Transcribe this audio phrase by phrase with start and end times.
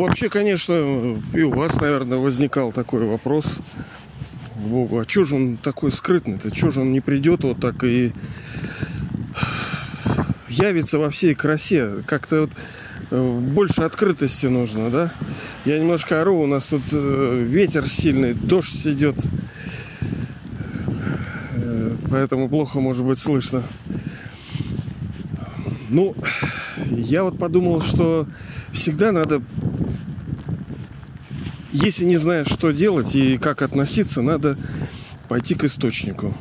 [0.00, 3.60] вообще, конечно, и у вас, наверное, возникал такой вопрос
[4.56, 5.00] Богу.
[5.00, 6.54] А что же он такой скрытный-то?
[6.54, 8.12] Что же он не придет вот так и
[10.48, 12.02] явится во всей красе?
[12.06, 12.50] Как-то вот
[13.10, 15.12] э, больше открытости нужно, да?
[15.64, 19.16] Я немножко ору, у нас тут э, ветер сильный, дождь идет.
[21.54, 23.62] Э, поэтому плохо может быть слышно.
[25.88, 26.14] Ну,
[26.90, 28.26] я вот подумал, что
[28.72, 29.42] всегда надо,
[31.72, 34.56] если не знаешь, что делать и как относиться, надо
[35.28, 36.34] пойти к источнику.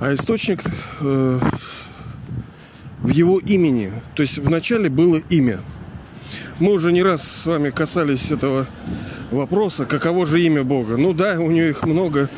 [0.00, 0.60] А источник
[1.00, 1.40] э,
[3.00, 3.92] в его имени.
[4.14, 5.60] То есть вначале было имя.
[6.60, 8.66] Мы уже не раз с вами касались этого
[9.30, 10.96] вопроса, каково же имя Бога.
[10.96, 12.28] Ну да, у него их много.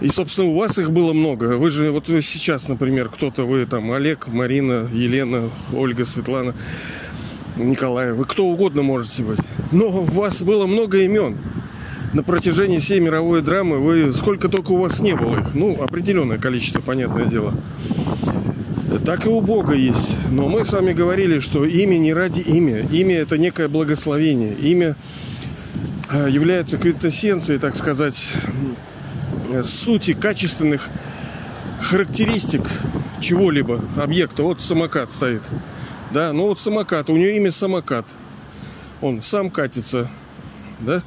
[0.00, 1.56] И, собственно, у вас их было много.
[1.56, 6.54] Вы же вот сейчас, например, кто-то, вы там Олег, Марина, Елена, Ольга, Светлана,
[7.58, 9.40] Николай, вы кто угодно можете быть.
[9.72, 11.36] Но у вас было много имен.
[12.14, 15.54] На протяжении всей мировой драмы вы сколько только у вас не было их.
[15.54, 17.54] Ну, определенное количество, понятное дело.
[19.04, 20.16] Так и у Бога есть.
[20.30, 22.86] Но мы с вами говорили, что имя не ради имя.
[22.90, 24.54] Имя это некое благословение.
[24.54, 24.96] Имя
[26.10, 28.32] э, является квинтэссенцией, так сказать,
[29.50, 30.88] Э, сути качественных
[31.80, 32.62] характеристик
[33.20, 34.42] чего-либо, объекта.
[34.42, 35.42] Вот самокат стоит.
[36.10, 38.06] Да, ну вот самокат, у него имя самокат.
[39.00, 40.10] Он сам катится,
[40.80, 41.02] да?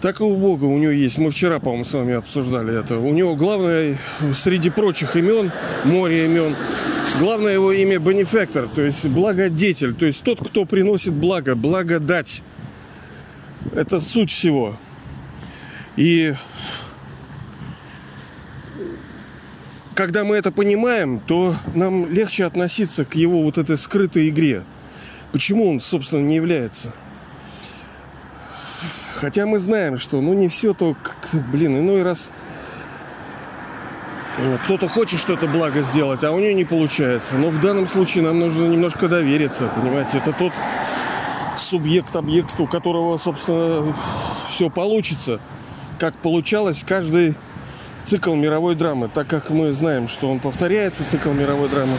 [0.00, 1.18] Так и у Бога у него есть.
[1.18, 2.98] Мы вчера, по-моему, с вами обсуждали это.
[2.98, 3.98] У него главное,
[4.32, 5.50] среди прочих имен,
[5.84, 6.54] море имен,
[7.18, 12.42] главное его имя бенефектор, то есть благодетель, то есть тот, кто приносит благо, благодать.
[13.74, 14.76] Это суть всего.
[15.96, 16.34] И
[19.98, 24.62] когда мы это понимаем, то нам легче относиться к его вот этой скрытой игре.
[25.32, 26.92] Почему он, собственно, не является?
[29.16, 30.94] Хотя мы знаем, что ну не все то,
[31.50, 32.30] блин, иной раз
[34.36, 37.36] э, кто-то хочет что-то благо сделать, а у нее не получается.
[37.36, 40.18] Но в данном случае нам нужно немножко довериться, понимаете?
[40.18, 40.52] Это тот
[41.56, 43.92] субъект, объект, у которого, собственно,
[44.48, 45.40] все получится.
[45.98, 47.34] Как получалось каждый
[48.08, 51.92] цикл мировой драмы, так как мы знаем, что он повторяется, цикл мировой драмы,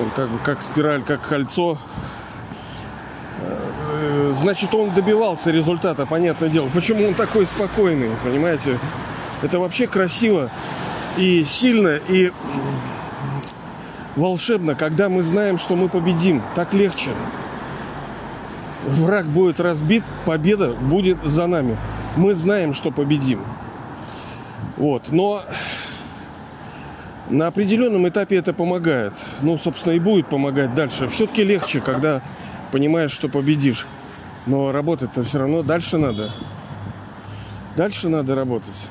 [0.00, 1.78] он как бы как спираль, как кольцо,
[3.40, 6.68] э, значит, он добивался результата, понятное дело.
[6.74, 8.76] Почему он такой спокойный, понимаете?
[9.40, 10.50] Это вообще красиво
[11.16, 12.32] и сильно, и
[14.16, 16.42] волшебно, когда мы знаем, что мы победим.
[16.56, 17.12] Так легче.
[18.84, 21.76] Враг будет разбит, победа будет за нами.
[22.16, 23.38] Мы знаем, что победим.
[24.78, 25.10] Вот.
[25.10, 25.42] Но
[27.28, 29.12] на определенном этапе это помогает.
[29.42, 31.08] Ну, собственно, и будет помогать дальше.
[31.08, 32.22] Все-таки легче, когда
[32.70, 33.86] понимаешь, что победишь.
[34.46, 36.30] Но работать-то все равно дальше надо.
[37.76, 38.88] Дальше надо работать.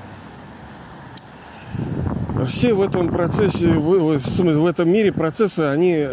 [2.48, 6.08] Все в этом процессе, в этом мире процессы, они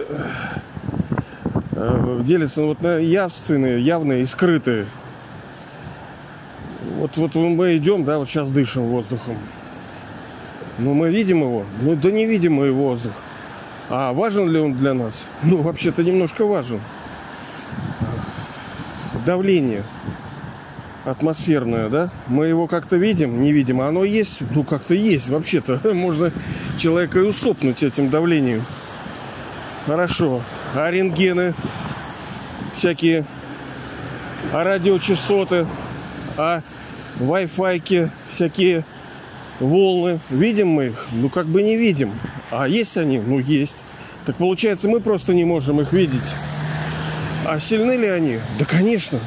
[1.72, 4.86] э, делятся вот на явственные, явные и скрытые.
[6.96, 9.36] Вот, вот мы идем, да, вот сейчас дышим воздухом.
[10.78, 11.64] Ну, мы видим его.
[11.82, 13.12] Ну, да не видим мы воздух.
[13.88, 15.24] А важен ли он для нас?
[15.42, 16.80] Ну, вообще-то немножко важен.
[19.24, 19.84] Давление
[21.04, 22.10] атмосферное, да?
[22.28, 25.80] Мы его как-то видим, не видим, а оно есть, ну как-то есть вообще-то.
[25.94, 26.32] Можно
[26.78, 28.64] человека и усопнуть этим давлением.
[29.86, 30.40] Хорошо.
[30.74, 31.54] А рентгены
[32.74, 33.24] всякие,
[34.52, 35.66] а радиочастоты,
[36.36, 36.62] а
[37.20, 38.84] Wi-Fi всякие
[39.60, 40.20] волны.
[40.30, 41.06] Видим мы их?
[41.12, 42.12] Ну, как бы не видим.
[42.50, 43.18] А есть они?
[43.18, 43.84] Ну, есть.
[44.26, 46.34] Так получается, мы просто не можем их видеть.
[47.46, 48.38] А сильны ли они?
[48.58, 49.18] Да, конечно.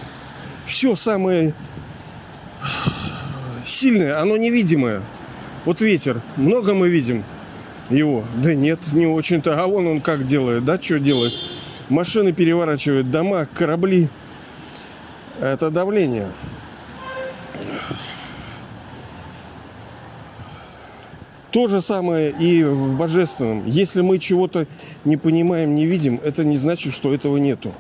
[0.66, 1.54] Все самое
[3.66, 5.02] сильное, оно невидимое.
[5.66, 6.22] Вот ветер.
[6.36, 7.24] Много мы видим
[7.90, 8.24] его?
[8.36, 9.62] Да нет, не очень-то.
[9.62, 11.34] А вон он как делает, да, что делает?
[11.90, 14.10] Машины переворачивает, дома, корабли.
[15.40, 16.28] Это давление.
[21.58, 23.66] То же самое и в божественном.
[23.66, 24.68] Если мы чего-то
[25.06, 27.74] не понимаем, не видим, это не значит, что этого нету.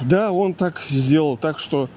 [0.00, 1.88] Да, он так сделал, так что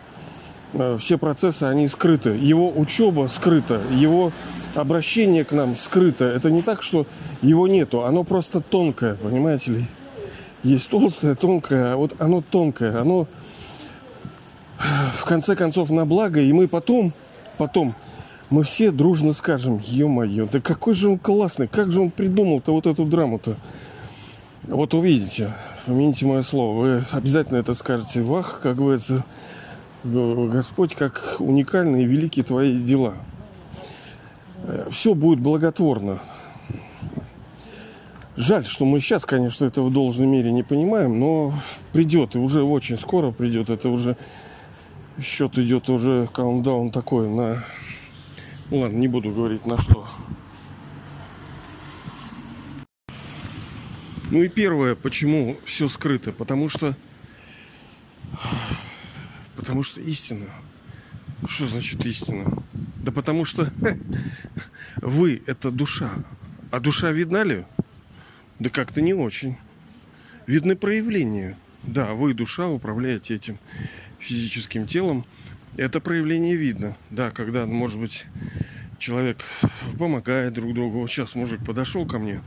[0.74, 2.30] э, все процессы, они скрыты.
[2.30, 4.32] Его учеба скрыта, его
[4.76, 6.26] обращение к нам скрыто.
[6.26, 7.08] Это не так, что
[7.42, 9.86] его нету, оно просто тонкое, понимаете ли?
[10.62, 13.26] Есть толстое, тонкое, а вот оно тонкое, оно
[15.16, 17.14] в конце концов на благо, и мы потом,
[17.58, 17.96] потом
[18.50, 22.88] мы все дружно скажем, ё-моё, да какой же он классный, как же он придумал-то вот
[22.88, 23.56] эту драму-то.
[24.64, 25.54] Вот увидите,
[25.86, 28.22] помяните мое слово, вы обязательно это скажете.
[28.22, 29.24] Вах, как говорится,
[30.04, 33.16] Господь, как уникальные и великие твои дела.
[34.92, 36.20] Все будет благотворно.
[38.36, 41.54] Жаль, что мы сейчас, конечно, это в должной мере не понимаем, но
[41.92, 43.70] придет, и уже очень скоро придет.
[43.70, 44.16] Это уже
[45.22, 47.64] счет идет уже каунтдаун такой на...
[48.72, 50.08] Ладно, не буду говорить на что.
[54.30, 56.32] Ну и первое, почему все скрыто?
[56.32, 56.96] Потому что...
[59.56, 60.46] Потому что истина.
[61.48, 62.64] Что значит истина?
[62.98, 63.72] Да потому что
[64.98, 66.12] вы– это душа.
[66.70, 67.66] А душа видна ли?
[68.60, 69.58] Да как-то не очень.
[70.46, 71.58] Видны проявления.
[71.84, 73.58] Да, вы, душа, управляете этим
[74.20, 75.26] физическим телом.
[75.80, 76.98] Это проявление видно.
[77.10, 78.26] Да, когда, может быть,
[78.98, 79.38] человек
[79.98, 81.00] помогает друг другу.
[81.00, 82.42] Вот сейчас мужик подошел ко мне,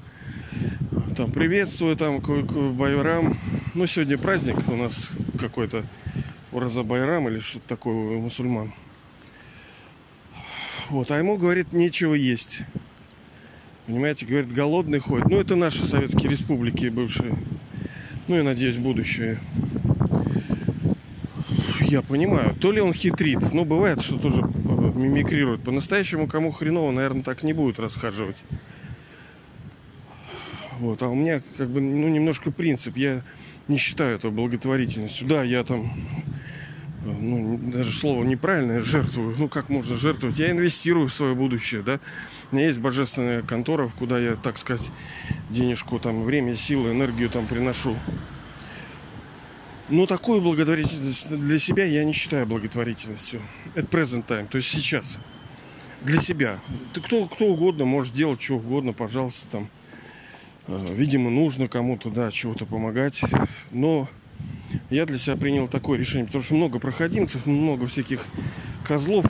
[1.17, 2.21] там приветствую, там
[2.77, 3.35] Байрам.
[3.73, 5.87] Ну, сегодня праздник у нас какой-то
[6.53, 8.75] Ураза Байрам или что-то такое у мусульман.
[10.91, 12.65] Вот, а ему, говорит, нечего есть.
[13.87, 15.31] Понимаете, говорит, голодный ходит.
[15.31, 17.35] Ну, это наши советские республики бывшие.
[18.29, 19.41] Ну, и, надеюсь, будущее.
[21.93, 22.55] Я понимаю.
[22.55, 23.53] То ли он хитрит.
[23.53, 25.63] Ну, бывает, что тоже мимикрирует.
[25.63, 28.45] По-настоящему, кому хреново, наверное, так не будет расхаживать.
[30.79, 31.03] Вот.
[31.03, 32.97] А у меня как бы ну, немножко принцип.
[32.97, 33.23] Я
[33.69, 35.29] не считаю это благотворительностью.
[35.29, 35.93] Да, я там
[37.05, 39.37] ну, даже слово неправильное, жертвую.
[39.39, 40.39] Ну, как можно жертвовать?
[40.39, 42.01] Я инвестирую в свое будущее, да.
[42.51, 44.91] У меня есть божественная контора, куда я, так сказать,
[45.51, 47.95] денежку, там, время, силы, энергию там приношу.
[49.89, 53.41] Но такую благотворительность для себя я не считаю благотворительностью.
[53.75, 55.19] Это present time, то есть сейчас.
[56.03, 56.59] Для себя.
[56.95, 59.69] Кто, кто угодно может делать что угодно, пожалуйста, там
[60.69, 63.23] Э, видимо, нужно кому-то, да, чего-то помогать.
[63.71, 64.09] Но
[64.91, 68.25] я для себя принял такое решение, потому что много проходимцев, много всяких
[68.85, 69.27] козлов.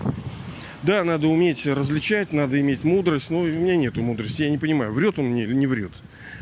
[0.83, 4.93] Да, надо уметь различать, надо иметь мудрость, но у меня нету мудрости, я не понимаю,
[4.93, 5.93] врет он мне или не врет.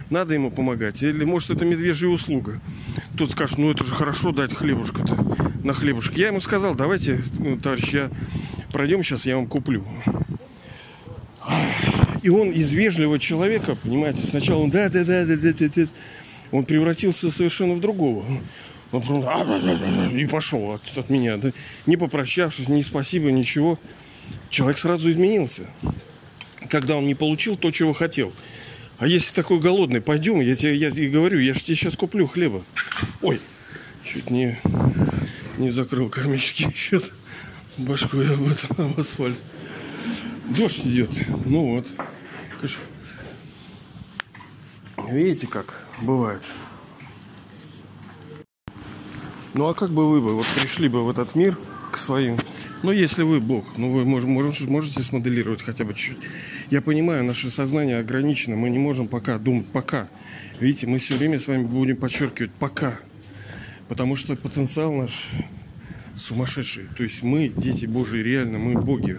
[0.08, 1.02] Надо ему помогать.
[1.02, 2.58] Или, может, это медвежья услуга.
[3.20, 5.14] Тут скажет, ну это же хорошо дать хлебушка-то
[5.62, 6.16] на хлебушек.
[6.16, 8.10] Я ему сказал, давайте, ну, товарищ, я
[8.72, 9.84] пройдем сейчас, я вам куплю.
[12.22, 15.86] И он из вежливого человека, понимаете, сначала он да, да, да, да, да, да, да,
[16.50, 18.24] он превратился совершенно в другого.
[18.90, 21.52] Он и пошел от, от меня, да,
[21.84, 23.78] не попрощавшись, ни спасибо, ничего.
[24.48, 25.64] Человек сразу изменился,
[26.70, 28.32] когда он не получил то, чего хотел.
[29.00, 32.26] А если такой голодный, пойдем, я тебе, я тебе говорю, я же тебе сейчас куплю
[32.26, 32.62] хлеба.
[33.22, 33.40] Ой,
[34.04, 34.60] чуть не,
[35.56, 37.10] не закрыл кармический счет.
[37.78, 39.38] Башку я об этом, об асфальт.
[40.50, 41.10] Дождь идет.
[41.46, 41.86] Ну вот.
[45.08, 46.42] Видите, как бывает.
[49.54, 51.56] Ну а как бы вы бы вот пришли бы в этот мир
[51.90, 52.38] к своим
[52.82, 56.18] ну, если вы Бог, ну, вы мож, мож, можете смоделировать хотя бы чуть-чуть.
[56.70, 60.08] Я понимаю, наше сознание ограничено, мы не можем пока думать, пока.
[60.60, 62.98] Видите, мы все время с вами будем подчеркивать пока.
[63.88, 65.28] Потому что потенциал наш
[66.16, 66.84] сумасшедший.
[66.96, 69.18] То есть мы, дети Божии, реально, мы боги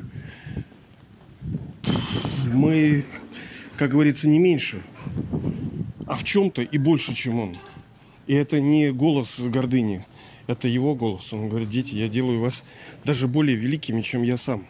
[2.54, 3.06] мы,
[3.78, 4.81] как говорится, не меньше,
[6.06, 7.56] а в чем-то и больше, чем он.
[8.28, 10.06] И это не голос гордыни,
[10.48, 11.31] это его голос.
[11.33, 12.64] Он говорит, дети, я делаю вас
[13.06, 14.66] даже более великими, чем я сам.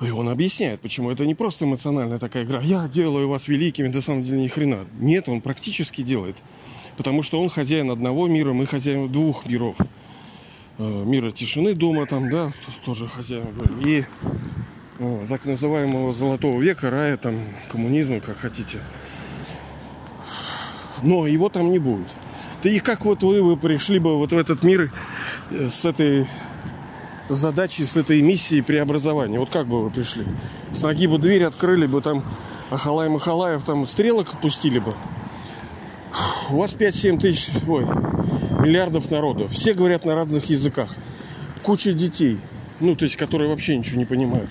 [0.00, 2.60] И он объясняет, почему это не просто эмоциональная такая игра.
[2.60, 4.86] Я делаю вас великими, на самом деле ни хрена.
[5.00, 6.36] Нет, он практически делает.
[6.96, 9.76] Потому что он хозяин одного мира, мы хозяин двух миров.
[10.78, 12.52] Э, мира тишины дома там, да,
[12.84, 13.46] тоже хозяин.
[13.84, 14.04] И
[15.28, 17.36] так называемого золотого века, рая, там,
[17.70, 18.78] коммунизма, как хотите.
[21.02, 22.08] Но его там не будет.
[22.62, 24.92] Да и как вот вы, вы пришли бы вот в этот мир
[25.50, 26.26] э, с этой
[27.28, 29.38] задачей, с этой миссией преобразования?
[29.38, 30.24] Вот как бы вы пришли?
[30.72, 32.24] С ноги бы дверь открыли бы, там
[32.70, 34.94] Ахалай Махалаев там стрелок пустили бы.
[36.50, 39.48] У вас 5-7 тысяч, ой, миллиардов народу.
[39.52, 40.96] Все говорят на разных языках.
[41.62, 42.38] Куча детей,
[42.80, 44.50] ну, то есть, которые вообще ничего не понимают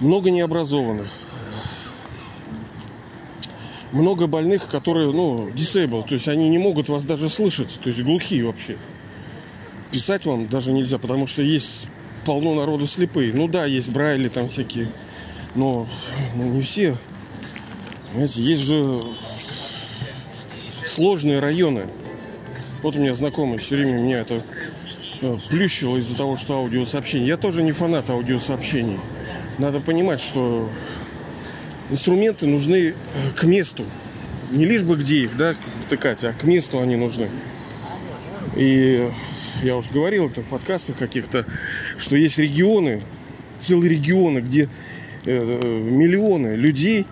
[0.00, 1.10] много необразованных,
[3.92, 8.02] много больных, которые, ну, disabled, то есть они не могут вас даже слышать, то есть
[8.02, 8.76] глухие вообще.
[9.90, 11.88] Писать вам даже нельзя, потому что есть
[12.24, 13.32] полно народу слепые.
[13.32, 14.88] Ну да, есть брайли там всякие,
[15.54, 15.88] но
[16.36, 16.96] ну, не все.
[18.08, 19.04] Понимаете, есть же
[20.86, 21.86] сложные районы.
[22.82, 24.42] Вот у меня знакомый все время меня это
[25.20, 27.28] э, плющило из-за того, что аудиосообщение.
[27.28, 28.98] Я тоже не фанат аудиосообщений
[29.60, 30.68] надо понимать, что
[31.90, 32.94] инструменты нужны э,
[33.36, 33.84] к месту.
[34.50, 35.54] не лишь бы где их, да,
[35.86, 37.28] втыкать, а к месту они нужны.
[38.56, 39.08] И
[39.62, 41.46] я уже говорил это в подкастах каких-то,
[41.98, 43.02] что есть регионы,
[43.58, 44.68] целые регионы, где
[45.24, 47.06] э, миллионы людей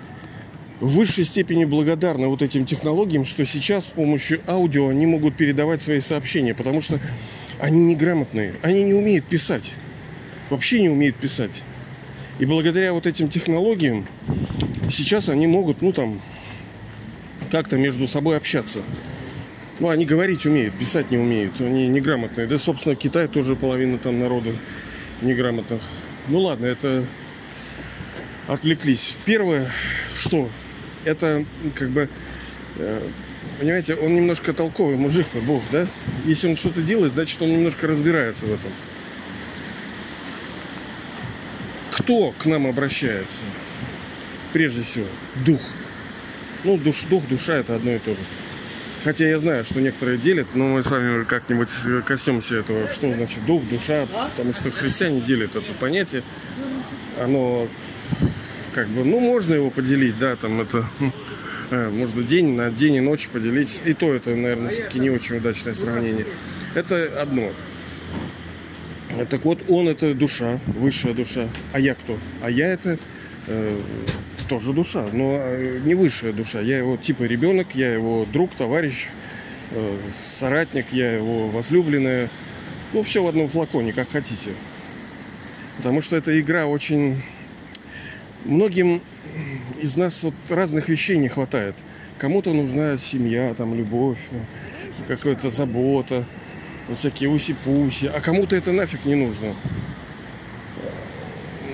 [0.80, 5.82] в высшей степени благодарны вот этим технологиям, что сейчас с помощью аудио они могут передавать
[5.82, 7.00] свои сообщения, потому что
[7.60, 9.74] они неграмотные, они не умеют писать,
[10.50, 11.62] вообще не умеют писать.
[12.38, 14.06] И благодаря вот этим технологиям
[14.90, 16.20] сейчас они могут, ну там,
[17.50, 18.80] как-то между собой общаться.
[19.80, 21.60] Ну, они говорить умеют, писать не умеют.
[21.60, 22.46] Они неграмотные.
[22.46, 24.52] Да, собственно, Китай тоже половина там народа
[25.22, 25.80] неграмотных.
[26.26, 27.04] Ну ладно, это
[28.48, 29.14] отвлеклись.
[29.24, 29.70] Первое,
[30.14, 30.48] что
[31.04, 31.44] это
[31.76, 32.08] как бы,
[32.76, 33.02] э,
[33.60, 35.86] понимаете, он немножко толковый мужик-то, Бог, да?
[36.24, 38.72] Если он что-то делает, значит, он немножко разбирается в этом.
[41.92, 43.44] Кто к нам обращается?
[44.52, 45.06] Прежде всего,
[45.44, 45.60] дух.
[46.64, 48.20] Ну, душ, дух, душа это одно и то же.
[49.04, 51.68] Хотя я знаю, что некоторые делят, но мы с вами как-нибудь
[52.04, 56.22] коснемся этого, что значит дух, душа, потому что христиане делят это понятие.
[57.22, 57.68] Оно
[58.74, 60.84] как бы, ну, можно его поделить, да, там это,
[61.70, 63.80] э, можно день на день и ночь поделить.
[63.84, 66.26] И то это, наверное, все-таки не очень удачное сравнение.
[66.74, 67.52] Это одно.
[69.30, 71.48] Так вот, он это душа, высшая душа.
[71.72, 72.18] А я кто?
[72.42, 72.98] А я это
[73.46, 73.80] э,
[74.48, 76.60] тоже душа, но э, не высшая душа.
[76.60, 79.06] Я его типа ребенок, я его друг, товарищ,
[79.72, 79.98] э,
[80.38, 82.30] соратник, я его возлюбленная.
[82.92, 84.52] Ну, все в одном флаконе, как хотите.
[85.76, 87.22] Потому что эта игра очень...
[88.44, 89.02] Многим
[89.80, 91.74] из нас вот разных вещей не хватает.
[92.18, 94.18] Кому-то нужна семья, там, любовь,
[95.06, 96.24] какая-то забота,
[96.88, 98.06] вот всякие уси-пуси.
[98.06, 99.54] А кому-то это нафиг не нужно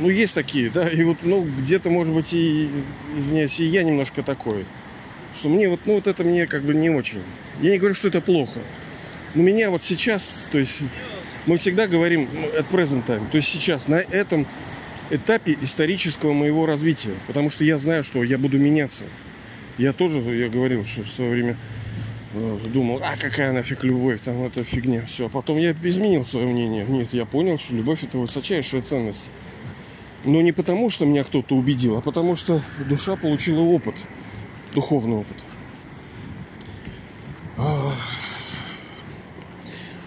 [0.00, 2.68] ну, есть такие, да, и вот, ну, где-то, может быть, и,
[3.16, 4.64] извиняюсь, и я немножко такой,
[5.36, 7.22] что мне вот, ну, вот это мне как бы не очень.
[7.60, 8.60] Я не говорю, что это плохо,
[9.34, 10.82] но меня вот сейчас, то есть,
[11.46, 14.46] мы всегда говорим ну, at present time, то есть сейчас, на этом
[15.10, 19.04] этапе исторического моего развития, потому что я знаю, что я буду меняться.
[19.76, 21.56] Я тоже, я говорил, что в свое время
[22.32, 25.26] э, думал, а какая нафиг любовь, там это фигня, все.
[25.26, 26.84] А потом я изменил свое мнение.
[26.84, 29.30] Нет, я понял, что любовь это высочайшая ценность.
[30.24, 33.94] Но не потому, что меня кто-то убедил, а потому что душа получила опыт,
[34.74, 35.36] духовный опыт.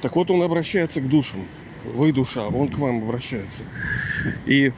[0.01, 1.45] Так вот, он обращается к душам.
[1.93, 3.63] Вы душа, он к вам обращается.
[4.45, 4.71] И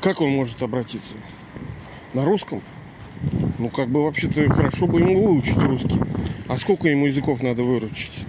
[0.00, 1.14] как он может обратиться?
[2.14, 2.62] На русском?
[3.58, 6.00] Ну, как бы вообще-то хорошо бы ему выучить русский.
[6.48, 8.26] А сколько ему языков надо выручить?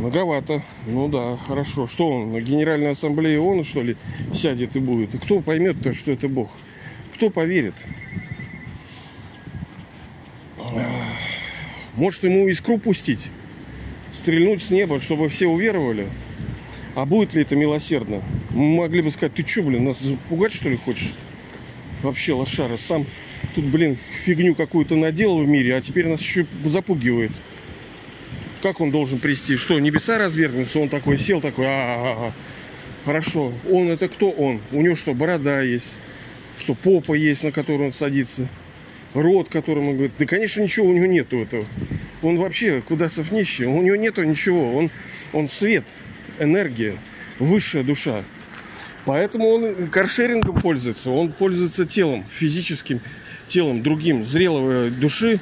[0.00, 0.62] Многовато.
[0.86, 1.86] Ну да, хорошо.
[1.86, 3.96] Что он, на Генеральной Ассамблее он, что ли,
[4.34, 5.14] сядет и будет?
[5.14, 6.50] И кто поймет-то, что это Бог?
[7.14, 7.74] Кто поверит?
[11.96, 13.30] Может, ему искру пустить?
[14.10, 16.06] Стрельнуть с неба, чтобы все уверовали?
[16.94, 18.22] А будет ли это милосердно?
[18.50, 21.12] Мы могли бы сказать, ты что, блин, нас запугать, что ли, хочешь?
[22.02, 23.04] Вообще, лошара, сам
[23.54, 27.32] тут, блин, фигню какую-то наделал в мире, а теперь нас еще запугивает
[28.62, 29.56] как он должен прийти?
[29.56, 30.78] Что, небеса развергнутся?
[30.80, 32.32] Он такой сел такой, а, -а, -а,
[33.04, 33.52] Хорошо.
[33.70, 34.60] Он это кто он?
[34.72, 35.96] У него что, борода есть?
[36.58, 38.46] Что, попа есть, на которую он садится?
[39.14, 41.64] Рот, которым он говорит, да, конечно, ничего у него нету этого.
[42.22, 43.64] Он вообще куда совнищий.
[43.64, 44.76] У него нету ничего.
[44.76, 44.90] Он,
[45.32, 45.84] он свет,
[46.38, 46.96] энергия,
[47.38, 48.22] высшая душа.
[49.06, 51.10] Поэтому он каршерингом пользуется.
[51.10, 53.00] Он пользуется телом, физическим
[53.48, 55.40] телом другим, зрелого души,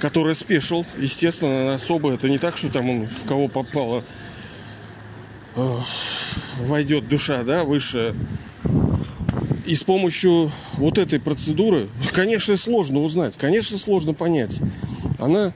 [0.00, 2.12] которая спешил, естественно, особо.
[2.12, 4.04] Это не так, что там он в кого попало
[6.60, 8.14] войдет душа, да, высшая.
[9.64, 14.60] И с помощью вот этой процедуры, конечно, сложно узнать, конечно, сложно понять.
[15.18, 15.52] Она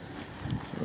[0.81, 0.85] э,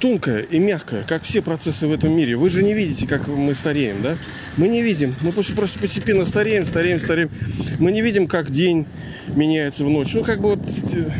[0.00, 2.36] тонкая и мягкая, как все процессы в этом мире.
[2.36, 4.16] Вы же не видите, как мы стареем, да?
[4.56, 5.14] Мы не видим.
[5.20, 7.30] Мы просто постепенно стареем, стареем, стареем.
[7.78, 8.86] Мы не видим, как день
[9.28, 10.14] меняется в ночь.
[10.14, 10.60] Ну, как бы вот
[10.92, 11.10] э,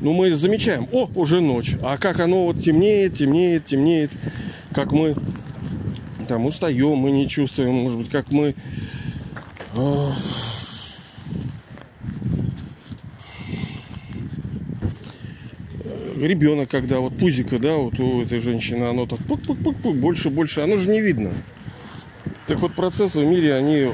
[0.00, 1.76] ну, мы замечаем, о, уже ночь.
[1.82, 4.10] А как оно вот темнеет, темнеет, темнеет,
[4.72, 5.14] как мы
[6.28, 8.54] там устаем, мы не чувствуем, может быть, как мы
[9.74, 10.10] э,
[16.16, 20.76] ребенок, когда вот пузика, да, вот у этой женщины, оно так пук-пук-пук, больше, больше, оно
[20.76, 21.32] же не видно.
[22.46, 23.88] Так вот, процессы в мире, они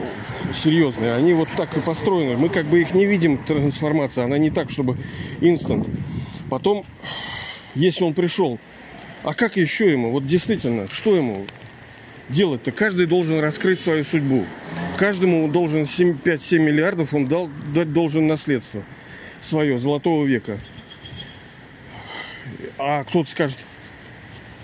[0.53, 1.15] серьезные.
[1.15, 2.37] Они вот так и построены.
[2.37, 4.25] Мы как бы их не видим, трансформация.
[4.25, 4.97] Она не так, чтобы
[5.41, 5.87] инстант.
[6.51, 6.85] Потом,
[7.75, 8.59] если он пришел,
[9.23, 10.11] а как еще ему?
[10.11, 11.47] Вот действительно, что ему
[12.29, 12.73] делать-то?
[12.73, 14.45] Каждый должен раскрыть свою судьбу.
[14.97, 18.83] каждому должен 5-7 миллиардов, он дал, дать должен наследство
[19.41, 20.59] свое, золотого века.
[22.79, 23.59] А кто-то скажет,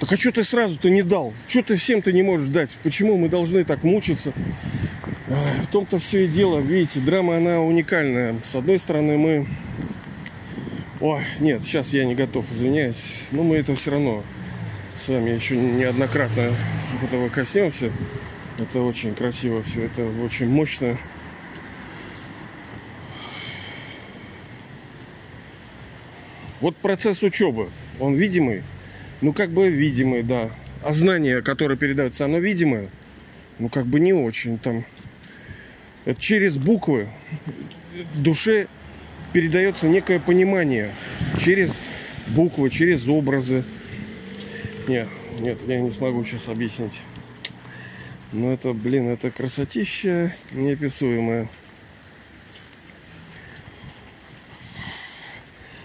[0.00, 1.32] так а что ты сразу-то не дал?
[1.46, 2.70] Что ты всем-то не можешь дать?
[2.82, 4.32] Почему мы должны так мучиться?
[5.28, 8.36] В том-то все и дело, видите, драма, она уникальная.
[8.42, 9.46] С одной стороны, мы...
[11.00, 13.26] Ой, нет, сейчас я не готов, извиняюсь.
[13.30, 14.24] Но мы это все равно
[14.96, 16.54] с вами еще неоднократно
[17.04, 17.92] этого коснемся.
[18.58, 20.96] Это очень красиво все, это очень мощно.
[26.60, 27.68] Вот процесс учебы,
[28.00, 28.64] он видимый,
[29.20, 30.50] ну как бы видимый, да.
[30.82, 32.88] А знание, которое передается, оно видимое,
[33.60, 34.84] ну как бы не очень там.
[36.16, 37.08] Через буквы
[38.14, 38.66] душе
[39.32, 40.94] передается некое понимание
[41.38, 41.80] через
[42.28, 43.64] буквы, через образы.
[44.86, 45.08] Нет,
[45.40, 47.02] нет, я не смогу сейчас объяснить.
[48.32, 51.48] Но это, блин, это красотища неописуемая.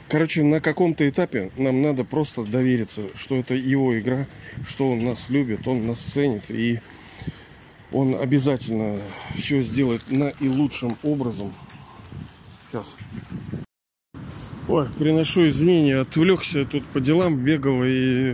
[0.09, 4.27] Короче, на каком-то этапе нам надо просто довериться, что это его игра,
[4.67, 6.79] что он нас любит, он нас ценит, и
[7.93, 8.99] он обязательно
[9.37, 11.53] все сделает на и лучшим образом.
[12.69, 12.95] Сейчас.
[14.67, 18.33] Ой, приношу извинения, отвлекся тут по делам, бегал и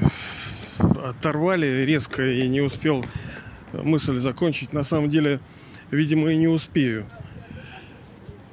[0.80, 3.06] оторвали резко и не успел
[3.74, 4.72] мысль закончить.
[4.72, 5.40] На самом деле,
[5.92, 7.06] видимо, и не успею.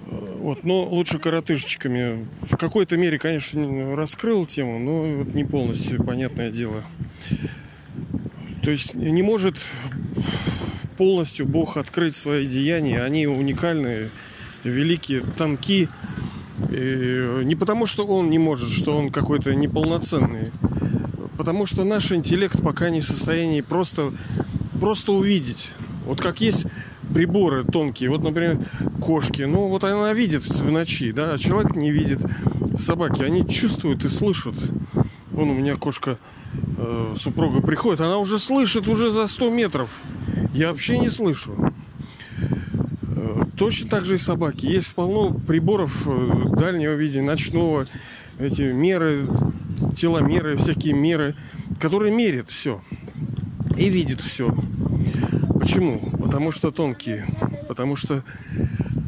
[0.07, 2.27] Вот, но лучше коротышечками.
[2.43, 6.83] В какой-то мере, конечно, раскрыл тему, но вот не полностью, понятное дело.
[8.63, 9.57] То есть не может
[10.97, 13.03] полностью Бог открыть свои деяния.
[13.03, 14.11] Они уникальные,
[14.65, 15.89] великие, тонки.
[16.71, 20.51] И не потому, что Он не может, что Он какой-то неполноценный.
[21.37, 24.13] Потому что наш интеллект пока не в состоянии просто
[24.79, 25.71] просто увидеть.
[26.07, 26.67] Вот как есть
[27.13, 28.59] приборы тонкие, вот, например,
[29.01, 32.21] кошки, ну вот она видит в ночи, да, а человек не видит.
[32.79, 34.55] Собаки, они чувствуют и слышат.
[35.31, 36.19] Вон у меня кошка,
[36.77, 39.91] э, супруга приходит, она уже слышит уже за 100 метров.
[40.53, 41.73] Я вообще не слышу.
[43.03, 44.67] Э, точно так же и собаки.
[44.67, 47.87] Есть полно приборов э, дальнего видения, ночного,
[48.39, 49.27] эти меры,
[49.95, 51.35] теломеры, всякие меры,
[51.81, 52.83] которые мерят все
[53.77, 54.55] и видит все.
[55.59, 56.11] Почему?
[56.19, 57.27] Потому что тонкие,
[57.69, 58.23] потому что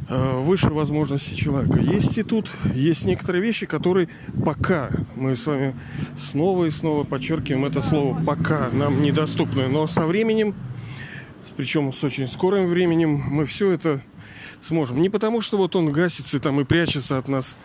[0.09, 1.79] выше возможности человека.
[1.81, 4.09] Есть и тут, есть некоторые вещи, которые
[4.44, 5.75] пока, мы с вами
[6.16, 10.55] снова и снова подчеркиваем это слово пока нам недоступны, но со временем,
[11.57, 14.01] причем с очень скорым временем, мы все это
[14.61, 15.01] сможем.
[15.03, 17.57] Не потому, что вот он гасится там и прячется от нас,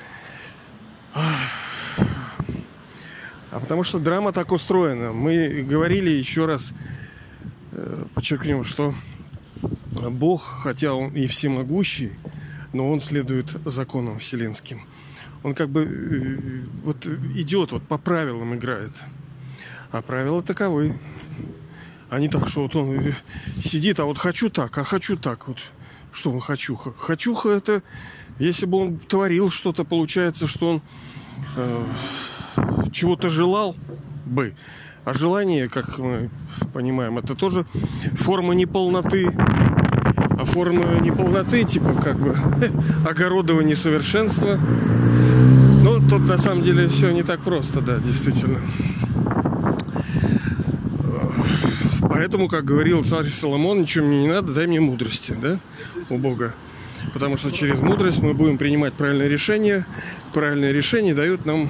[3.53, 5.13] а потому что драма так устроена.
[5.13, 6.73] Мы говорили еще раз,
[7.71, 8.95] э, подчеркнем, что
[10.11, 12.11] Бог, хотя Он и всемогущий,
[12.73, 14.81] но Он следует законам вселенским.
[15.43, 19.03] Он как бы э, вот идет, вот по правилам играет.
[19.91, 20.97] А правила таковы.
[22.09, 23.13] А не так, что вот он э,
[23.59, 25.47] сидит, а вот хочу так, а хочу так.
[25.47, 25.57] Вот
[26.11, 26.93] что он хочуха?
[26.97, 27.83] Хочуха это,
[28.39, 30.81] если бы он творил что-то, получается, что он
[31.57, 31.85] э,
[32.91, 33.75] чего-то желал
[34.25, 34.55] бы.
[35.05, 36.29] А желание, как мы
[36.71, 37.65] понимаем, это тоже
[38.15, 39.29] форма неполноты.
[39.35, 42.35] А форма неполноты, типа как бы
[43.09, 44.57] огородового несовершенства.
[45.83, 48.59] Ну, тут на самом деле все не так просто, да, действительно.
[52.09, 55.59] Поэтому, как говорил царь Соломон, ничего мне не надо, дай мне мудрости, да,
[56.09, 56.53] у Бога.
[57.13, 59.85] Потому что через мудрость мы будем принимать правильные решения.
[60.31, 61.67] Правильные решения дают нам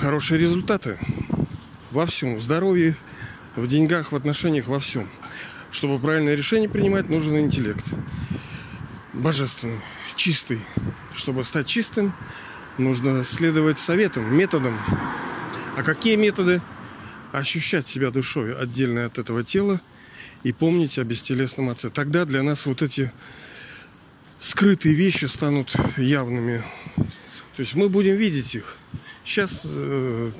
[0.00, 0.96] хорошие результаты
[1.96, 2.36] во всем.
[2.36, 2.94] В здоровье,
[3.56, 5.08] в деньгах, в отношениях, во всем.
[5.70, 7.84] Чтобы правильное решение принимать, нужен интеллект.
[9.14, 9.80] Божественный,
[10.14, 10.60] чистый.
[11.14, 12.14] Чтобы стать чистым,
[12.76, 14.78] нужно следовать советам, методам.
[15.74, 16.60] А какие методы?
[17.32, 19.80] Ощущать себя душой отдельно от этого тела
[20.42, 21.88] и помнить о бестелесном отце.
[21.88, 23.10] Тогда для нас вот эти
[24.38, 26.62] скрытые вещи станут явными.
[26.96, 28.76] То есть мы будем видеть их.
[29.24, 30.30] Сейчас, э,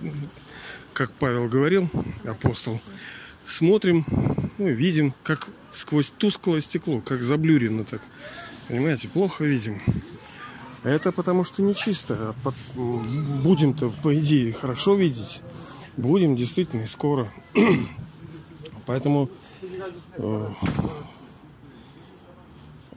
[0.96, 1.90] как Павел говорил,
[2.24, 2.80] апостол,
[3.44, 4.06] смотрим,
[4.56, 8.00] ну, видим, как сквозь тусклое стекло, как заблюрено так.
[8.66, 9.82] Понимаете, плохо видим.
[10.84, 12.34] Это потому что нечисто.
[12.44, 15.42] А будем-то, по идее, хорошо видеть.
[15.98, 17.30] Будем действительно и скоро.
[18.86, 19.28] Поэтому
[20.16, 20.48] э,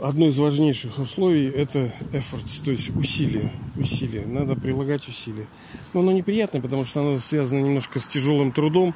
[0.01, 3.51] одно из важнейших условий это efforts, то есть усилия.
[3.75, 4.25] Усилия.
[4.25, 5.47] Надо прилагать усилия.
[5.93, 8.95] Но оно неприятное, потому что оно связано немножко с тяжелым трудом.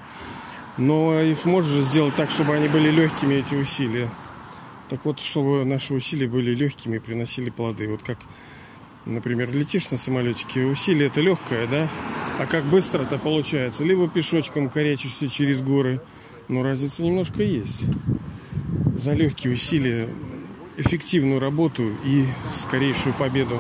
[0.78, 4.10] Но их можешь сделать так, чтобы они были легкими, эти усилия.
[4.90, 7.88] Так вот, чтобы наши усилия были легкими и приносили плоды.
[7.88, 8.20] Вот как,
[9.06, 11.90] например, летишь на самолетике, усилие это легкое, да?
[12.40, 13.84] А как быстро это получается?
[13.84, 16.02] Либо пешочком корячишься через горы,
[16.48, 17.82] но разница немножко есть.
[18.98, 20.10] За легкие усилия,
[20.78, 22.26] эффективную работу и
[22.62, 23.60] скорейшую победу